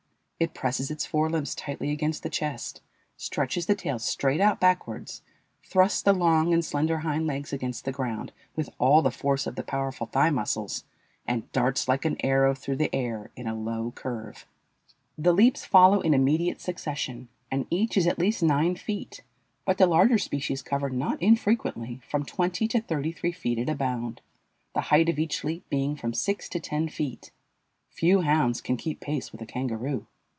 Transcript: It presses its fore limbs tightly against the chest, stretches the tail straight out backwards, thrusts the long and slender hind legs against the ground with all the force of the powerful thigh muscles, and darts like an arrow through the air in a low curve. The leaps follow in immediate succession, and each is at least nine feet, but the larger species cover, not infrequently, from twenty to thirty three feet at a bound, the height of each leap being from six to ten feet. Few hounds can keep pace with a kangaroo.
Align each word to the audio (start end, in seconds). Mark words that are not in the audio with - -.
It 0.41 0.55
presses 0.55 0.89
its 0.89 1.05
fore 1.05 1.29
limbs 1.29 1.53
tightly 1.53 1.91
against 1.91 2.23
the 2.23 2.29
chest, 2.31 2.81
stretches 3.15 3.67
the 3.67 3.75
tail 3.75 3.99
straight 3.99 4.41
out 4.41 4.59
backwards, 4.59 5.21
thrusts 5.63 6.01
the 6.01 6.13
long 6.13 6.51
and 6.51 6.65
slender 6.65 6.97
hind 7.01 7.27
legs 7.27 7.53
against 7.53 7.85
the 7.85 7.91
ground 7.91 8.31
with 8.55 8.67
all 8.79 9.03
the 9.03 9.11
force 9.11 9.45
of 9.45 9.55
the 9.55 9.61
powerful 9.61 10.07
thigh 10.07 10.31
muscles, 10.31 10.83
and 11.27 11.51
darts 11.51 11.87
like 11.87 12.05
an 12.05 12.17
arrow 12.25 12.55
through 12.55 12.77
the 12.77 12.89
air 12.91 13.29
in 13.35 13.45
a 13.45 13.53
low 13.53 13.91
curve. 13.91 14.47
The 15.15 15.31
leaps 15.31 15.63
follow 15.63 16.01
in 16.01 16.15
immediate 16.15 16.59
succession, 16.59 17.27
and 17.51 17.67
each 17.69 17.95
is 17.95 18.07
at 18.07 18.17
least 18.17 18.41
nine 18.41 18.73
feet, 18.75 19.21
but 19.63 19.77
the 19.77 19.85
larger 19.85 20.17
species 20.17 20.63
cover, 20.63 20.89
not 20.89 21.21
infrequently, 21.21 22.01
from 22.09 22.25
twenty 22.25 22.67
to 22.69 22.81
thirty 22.81 23.11
three 23.11 23.31
feet 23.31 23.59
at 23.59 23.69
a 23.69 23.75
bound, 23.75 24.21
the 24.73 24.81
height 24.89 25.07
of 25.07 25.19
each 25.19 25.43
leap 25.43 25.69
being 25.69 25.95
from 25.95 26.15
six 26.15 26.49
to 26.49 26.59
ten 26.59 26.89
feet. 26.89 27.29
Few 27.91 28.21
hounds 28.21 28.59
can 28.59 28.75
keep 28.75 28.99
pace 29.01 29.31
with 29.31 29.41
a 29.43 29.45
kangaroo. 29.45 30.07